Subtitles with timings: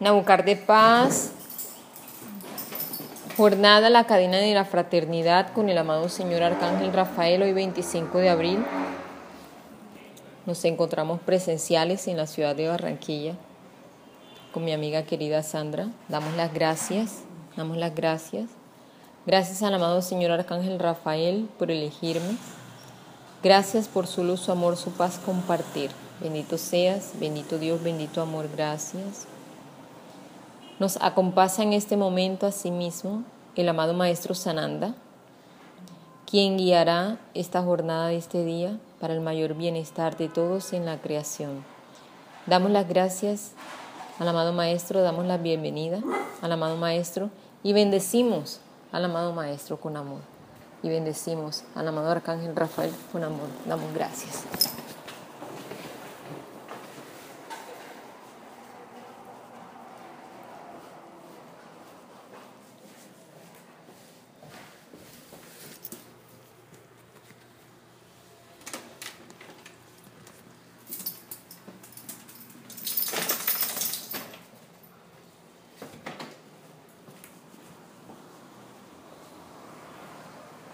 [0.00, 1.32] Nabucar de Paz,
[3.36, 8.30] jornada la cadena de la fraternidad con el amado Señor Arcángel Rafael, hoy 25 de
[8.30, 8.64] abril.
[10.46, 13.34] Nos encontramos presenciales en la ciudad de Barranquilla
[14.54, 15.88] con mi amiga querida Sandra.
[16.08, 17.24] Damos las gracias,
[17.54, 18.48] damos las gracias.
[19.26, 22.38] Gracias al amado Señor Arcángel Rafael por elegirme.
[23.42, 25.90] Gracias por su luz, su amor, su paz compartir.
[26.22, 29.26] Bendito seas, bendito Dios, bendito amor, gracias.
[30.80, 33.22] Nos acompasa en este momento a sí mismo
[33.54, 34.94] el amado Maestro Sananda,
[36.24, 40.98] quien guiará esta jornada de este día para el mayor bienestar de todos en la
[40.98, 41.62] creación.
[42.46, 43.52] Damos las gracias
[44.18, 46.00] al amado Maestro, damos la bienvenida
[46.40, 47.28] al amado Maestro
[47.62, 50.20] y bendecimos al amado Maestro con amor.
[50.82, 53.48] Y bendecimos al amado Arcángel Rafael con amor.
[53.66, 54.79] Damos gracias.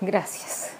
[0.00, 0.72] Gracias.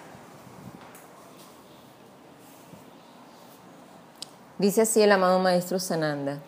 [4.59, 6.39] Dice así el amado Maestro Sananda.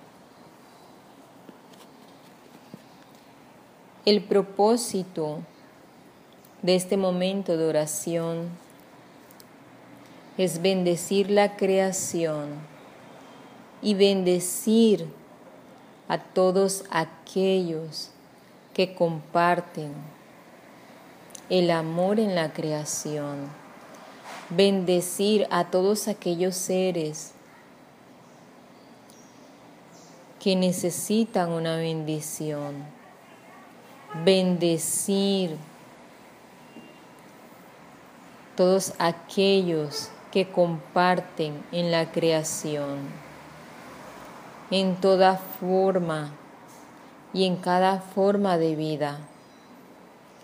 [4.04, 5.40] El propósito
[6.62, 8.48] de este momento de oración
[10.38, 12.48] es bendecir la creación
[13.82, 15.06] y bendecir
[16.08, 18.10] a todos aquellos
[18.72, 19.92] que comparten
[21.50, 23.48] el amor en la creación,
[24.50, 27.32] bendecir a todos aquellos seres
[30.40, 32.84] que necesitan una bendición,
[34.24, 35.56] bendecir
[38.56, 42.98] todos aquellos que comparten en la creación,
[44.70, 46.32] en toda forma
[47.32, 49.20] y en cada forma de vida.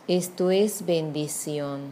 [0.06, 1.90] Esto es bendición.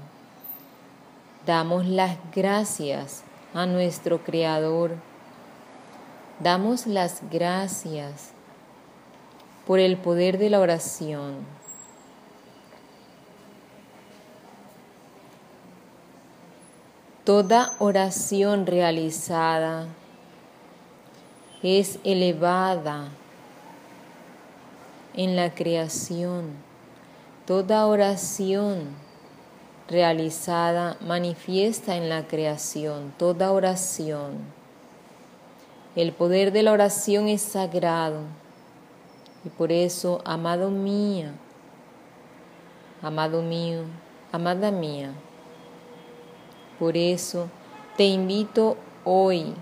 [1.46, 3.22] Damos las gracias
[3.54, 4.96] a nuestro Creador.
[6.38, 8.32] Damos las gracias
[9.66, 11.36] por el poder de la oración.
[17.24, 19.86] Toda oración realizada
[21.62, 23.08] es elevada
[25.14, 26.71] en la creación
[27.46, 28.90] Toda oración
[29.88, 34.38] realizada manifiesta en la creación, toda oración.
[35.96, 38.20] El poder de la oración es sagrado
[39.44, 41.30] y por eso, amado mío,
[43.02, 43.86] amado mío,
[44.30, 45.12] amada mía,
[46.78, 47.48] por eso
[47.96, 49.52] te invito hoy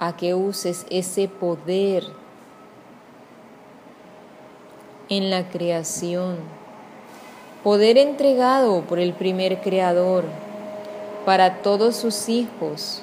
[0.00, 2.04] a que uses ese poder
[5.08, 6.61] en la creación
[7.62, 10.24] poder entregado por el primer Creador
[11.24, 13.02] para todos sus hijos,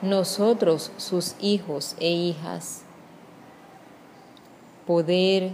[0.00, 2.82] nosotros sus hijos e hijas.
[4.86, 5.52] Poder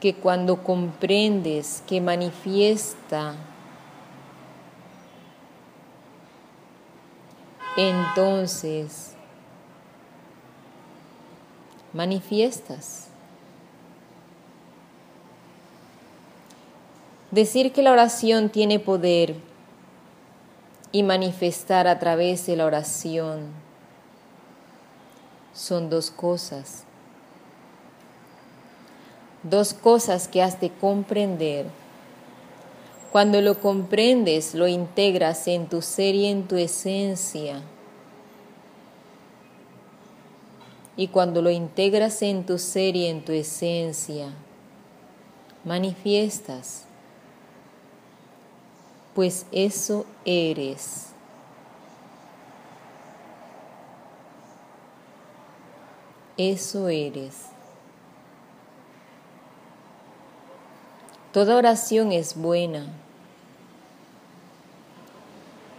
[0.00, 3.36] que cuando comprendes que manifiesta,
[7.76, 9.14] entonces
[11.92, 13.11] manifiestas.
[17.32, 19.36] Decir que la oración tiene poder
[20.92, 23.46] y manifestar a través de la oración
[25.54, 26.84] son dos cosas.
[29.44, 31.64] Dos cosas que has de comprender.
[33.10, 37.62] Cuando lo comprendes, lo integras en tu ser y en tu esencia.
[40.98, 44.34] Y cuando lo integras en tu ser y en tu esencia,
[45.64, 46.84] manifiestas
[49.14, 51.08] pues eso eres.
[56.36, 57.46] Eso eres.
[61.32, 62.86] Toda oración es buena.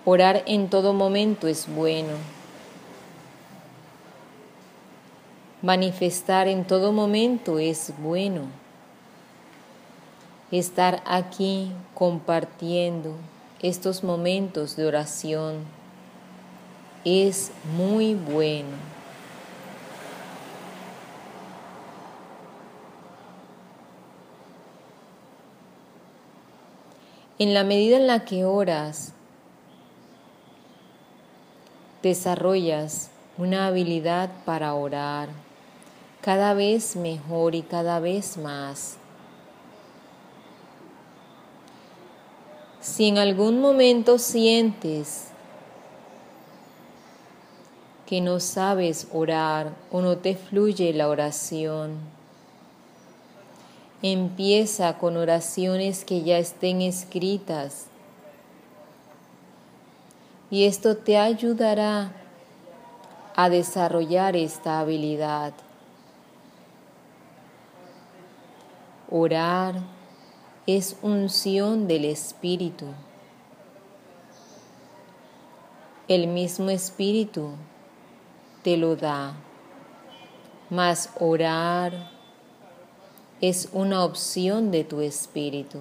[0.06, 2.14] Orar en todo momento es bueno.
[5.62, 8.63] Manifestar en todo momento es bueno
[10.60, 13.16] estar aquí compartiendo
[13.60, 15.66] estos momentos de oración
[17.06, 18.78] es muy bueno.
[27.40, 29.14] En la medida en la que oras,
[32.04, 33.10] desarrollas
[33.40, 35.30] una habilidad para orar
[36.22, 38.98] cada vez mejor y cada vez más.
[42.96, 45.30] Si en algún momento sientes
[48.06, 51.98] que no sabes orar o no te fluye la oración,
[54.04, 57.88] empieza con oraciones que ya estén escritas
[60.52, 62.12] y esto te ayudará
[63.36, 65.54] a desarrollar esta habilidad.
[69.10, 69.82] Orar
[70.66, 72.86] es unción del Espíritu.
[76.08, 77.50] El mismo Espíritu
[78.64, 79.36] te lo da,
[80.70, 82.12] mas orar
[83.42, 85.80] es una opción de tu Espíritu,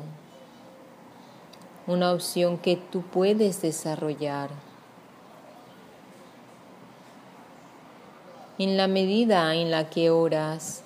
[1.86, 4.50] una opción que tú puedes desarrollar.
[8.58, 10.82] En la medida en la que oras,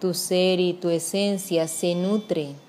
[0.00, 2.67] tu ser y tu esencia se nutre.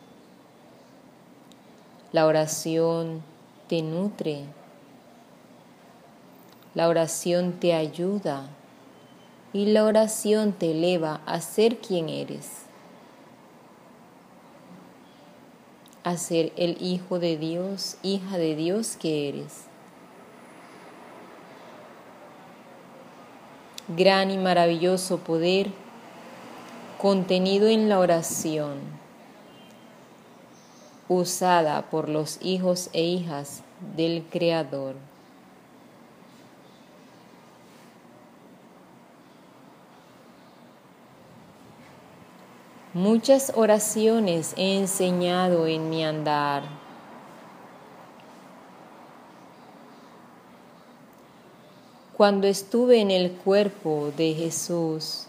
[2.11, 3.21] La oración
[3.67, 4.45] te nutre.
[6.73, 8.47] La oración te ayuda
[9.53, 12.63] y la oración te eleva a ser quien eres,
[16.03, 19.65] a ser el Hijo de Dios, hija de Dios que eres.
[23.88, 25.67] Gran y maravilloso poder
[26.97, 28.99] contenido en la oración
[31.09, 33.61] usada por los hijos e hijas
[33.95, 34.95] del Creador.
[42.94, 46.63] Muchas oraciones he enseñado en mi andar.
[52.17, 55.28] Cuando estuve en el cuerpo de Jesús,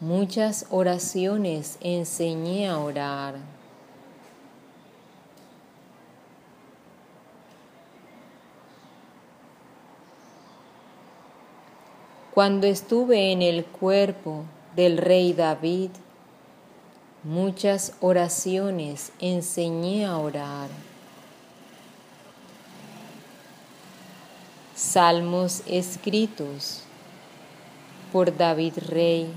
[0.00, 3.34] Muchas oraciones enseñé a orar.
[12.32, 14.44] Cuando estuve en el cuerpo
[14.74, 15.90] del rey David,
[17.22, 20.70] muchas oraciones enseñé a orar.
[24.74, 26.84] Salmos escritos
[28.10, 29.30] por David Rey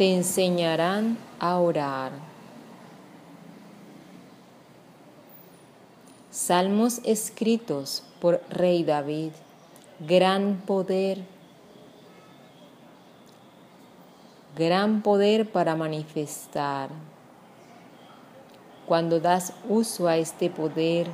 [0.00, 2.12] te enseñarán a orar.
[6.30, 9.32] Salmos escritos por Rey David,
[10.08, 11.22] gran poder,
[14.56, 16.88] gran poder para manifestar.
[18.86, 21.08] Cuando das uso a este poder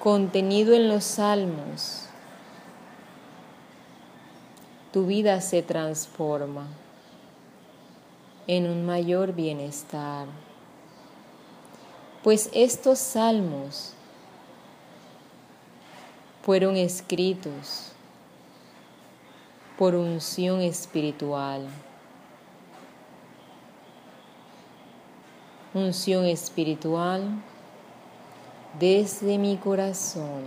[0.00, 2.06] contenido en los salmos,
[4.92, 6.68] tu vida se transforma
[8.50, 10.26] en un mayor bienestar.
[12.24, 13.92] Pues estos salmos
[16.42, 17.92] fueron escritos
[19.78, 21.68] por unción espiritual.
[25.72, 27.22] Unción espiritual
[28.80, 30.42] desde mi corazón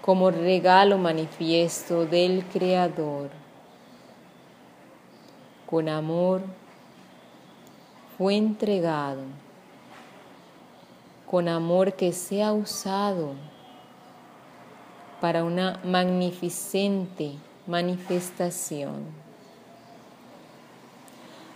[0.00, 3.43] como regalo manifiesto del Creador
[5.68, 6.42] con amor
[8.16, 9.22] fue entregado,
[11.30, 13.32] con amor que sea usado
[15.20, 17.32] para una magnificente
[17.66, 19.06] manifestación.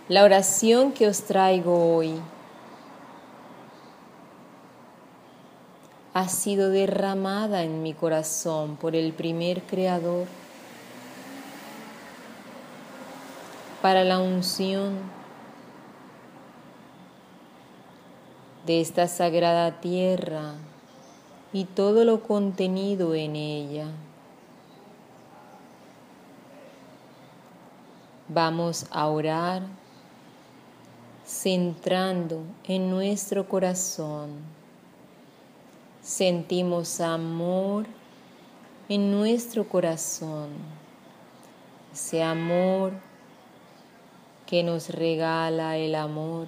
[0.07, 2.19] La oración que os traigo hoy
[6.15, 10.25] ha sido derramada en mi corazón por el primer creador
[13.81, 14.97] para la unción
[18.65, 20.55] de esta sagrada tierra
[21.53, 23.87] y todo lo contenido en ella.
[28.27, 29.63] Vamos a orar
[31.25, 34.31] centrando en nuestro corazón.
[36.01, 37.85] Sentimos amor
[38.87, 40.49] en nuestro corazón.
[41.91, 43.08] Ese amor
[44.49, 46.47] que nos regala el amor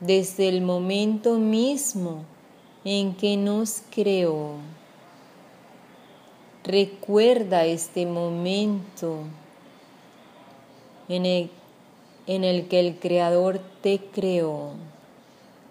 [0.00, 2.24] desde el momento mismo
[2.84, 4.56] en que nos creó.
[6.64, 9.20] Recuerda este momento
[11.08, 11.50] en el,
[12.26, 14.72] en el que el Creador te creó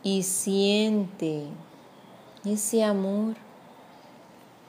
[0.01, 1.43] y siente
[2.43, 3.35] ese amor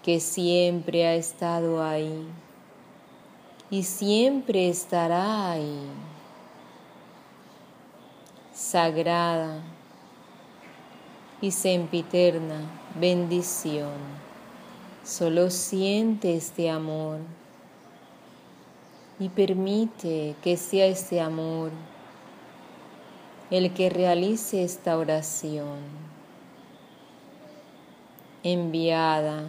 [0.02, 2.26] que siempre ha estado ahí
[3.70, 5.78] y siempre estará ahí,
[8.58, 9.62] sagrada
[11.40, 12.60] y sempiterna
[12.98, 13.94] bendición.
[15.04, 17.20] Solo siente este amor
[19.20, 21.70] y permite que sea este amor
[23.52, 25.78] el que realice esta oración
[28.42, 29.44] enviada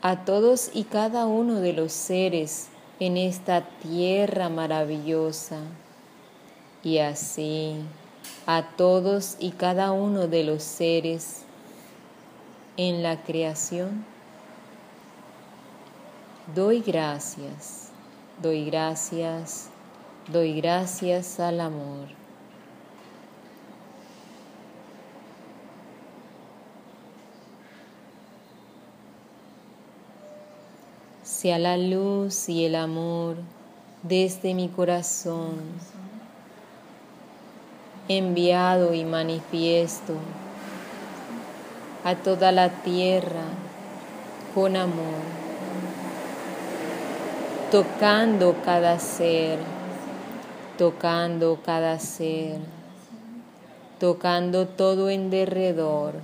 [0.00, 2.68] a todos y cada uno de los seres
[2.98, 5.58] en esta tierra maravillosa
[6.82, 7.76] y así
[8.46, 11.42] a todos y cada uno de los seres
[12.76, 14.04] en la creación.
[16.54, 17.86] Doy gracias
[18.42, 19.70] Doy gracias,
[20.30, 22.08] doy gracias al amor.
[31.22, 33.36] Sea la luz y el amor
[34.02, 35.54] desde mi corazón
[38.08, 40.14] enviado y manifiesto
[42.04, 43.44] a toda la tierra
[44.54, 45.46] con amor
[47.70, 49.58] tocando cada ser,
[50.78, 52.60] tocando cada ser,
[53.98, 56.14] tocando todo en derredor,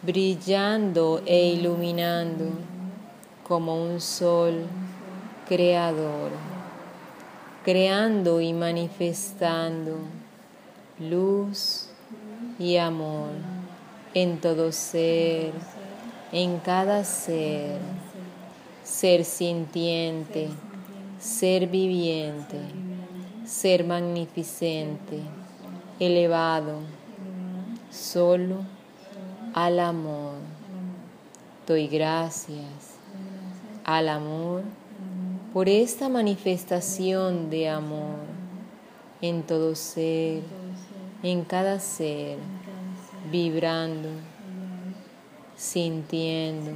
[0.00, 2.46] brillando e iluminando
[3.46, 4.64] como un sol
[5.46, 6.30] creador,
[7.64, 9.96] creando y manifestando
[10.98, 11.88] luz
[12.58, 13.30] y amor
[14.12, 15.52] en todo ser,
[16.30, 17.80] en cada ser
[18.84, 20.50] ser sintiente,
[21.18, 22.58] ser viviente,
[23.46, 25.20] ser magnificente,
[25.98, 26.80] elevado,
[27.90, 28.58] solo
[29.54, 30.34] al amor.
[31.66, 32.98] Doy gracias
[33.84, 34.62] al amor
[35.54, 38.18] por esta manifestación de amor
[39.22, 40.42] en todo ser,
[41.22, 42.36] en cada ser,
[43.30, 44.10] vibrando,
[45.56, 46.72] sintiendo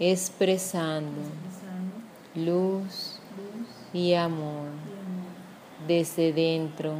[0.00, 1.20] expresando
[2.34, 3.18] luz
[3.92, 4.70] y amor
[5.86, 6.94] desde dentro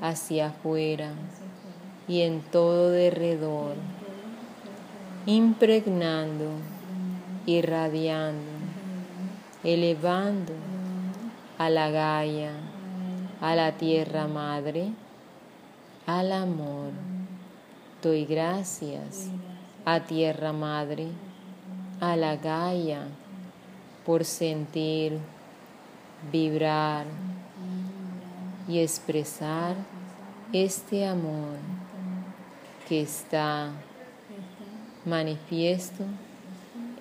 [0.00, 1.10] hacia afuera
[2.08, 3.74] y en todo derredor,
[5.26, 6.52] impregnando,
[7.44, 8.55] irradiando,
[9.66, 10.52] elevando
[11.58, 12.52] a la Gaia,
[13.40, 14.92] a la Tierra Madre,
[16.06, 16.92] al amor.
[18.00, 19.26] Doy gracias
[19.84, 21.08] a Tierra Madre
[22.00, 23.08] a la Gaia
[24.04, 25.18] por sentir,
[26.30, 27.06] vibrar
[28.68, 29.74] y expresar
[30.52, 31.56] este amor
[32.88, 33.72] que está
[35.04, 36.04] manifiesto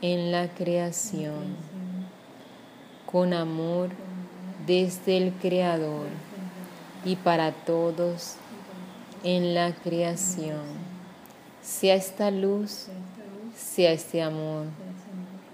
[0.01, 1.74] en la creación,
[3.15, 3.91] con amor
[4.67, 6.07] desde el Creador
[7.05, 8.35] y para todos
[9.23, 10.65] en la creación.
[11.61, 12.87] Sea esta luz,
[13.55, 14.65] sea este amor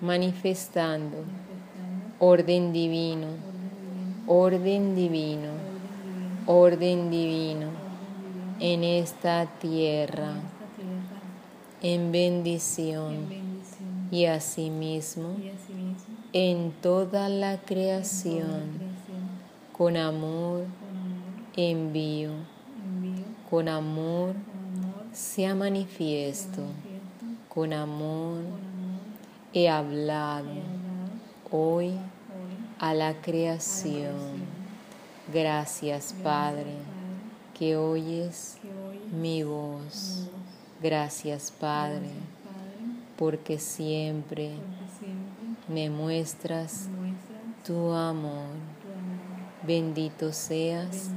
[0.01, 1.17] manifestando
[2.17, 3.27] orden divino,
[4.25, 5.51] orden divino,
[6.47, 7.67] orden divino
[8.59, 10.33] en esta tierra,
[11.83, 13.27] en bendición
[14.09, 15.35] y asimismo
[16.33, 18.79] en toda la creación,
[19.77, 20.65] con amor
[21.55, 22.31] envío,
[23.49, 24.35] con amor
[25.11, 26.63] sea manifiesto,
[27.49, 28.43] con amor
[29.53, 30.47] he hablado
[31.51, 31.91] hoy
[32.79, 34.51] a la creación.
[35.33, 36.75] Gracias Padre,
[37.57, 38.57] que oyes
[39.11, 40.29] mi voz.
[40.81, 42.09] Gracias Padre,
[43.17, 44.51] porque siempre
[45.71, 46.89] me muestras
[47.65, 48.55] tu amor.
[49.65, 51.11] Bendito seas,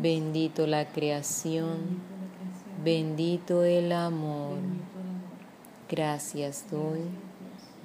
[0.00, 2.00] bendito la creación,
[2.84, 4.58] bendito el amor.
[5.88, 7.00] Gracias doy.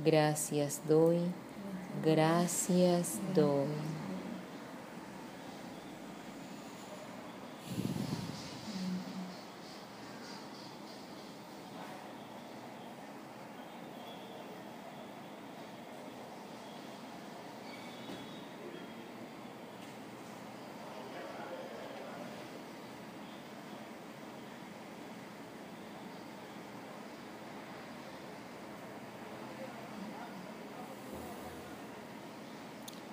[0.04, 1.20] Gracias doy,
[2.04, 3.95] gracias doy.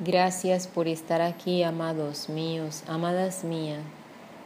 [0.04, 3.84] Gracias por estar aquí, amados míos, amadas mías,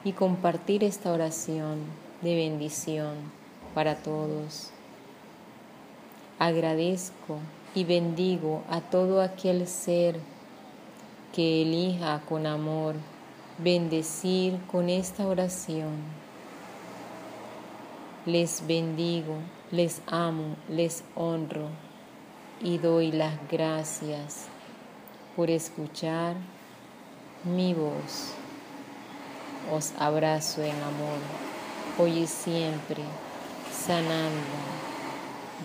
[0.04, 1.78] y compartir esta oración
[2.20, 3.14] de bendición
[3.74, 4.68] para todos.
[6.38, 7.38] Agradezco
[7.74, 10.20] y bendigo a todo aquel ser
[11.32, 12.94] que elija con amor
[13.56, 15.94] bendecir con esta oración.
[18.26, 19.36] Les bendigo,
[19.70, 21.70] les amo, les honro
[22.60, 24.50] y doy las gracias
[25.36, 26.34] por escuchar
[27.44, 28.32] mi voz.
[29.70, 31.18] Os abrazo en amor,
[31.98, 33.02] hoy y siempre,
[33.70, 34.40] sanando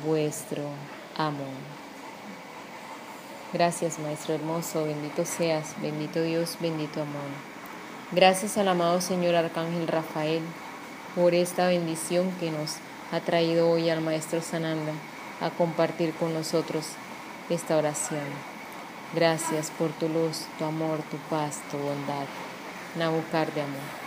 [0.05, 0.63] vuestro
[1.17, 1.47] amor.
[3.53, 7.29] Gracias, Maestro hermoso, bendito seas, bendito Dios, bendito amor.
[8.11, 10.41] Gracias al amado Señor Arcángel Rafael
[11.15, 12.75] por esta bendición que nos
[13.11, 14.93] ha traído hoy al Maestro Sananda
[15.39, 16.85] a compartir con nosotros
[17.49, 18.50] esta oración.
[19.13, 22.27] Gracias por tu luz, tu amor, tu paz, tu bondad.
[22.95, 24.00] Nabucar de amor.